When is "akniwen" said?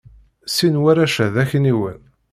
1.43-1.99